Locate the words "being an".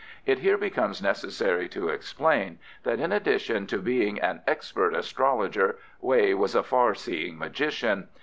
3.77-4.41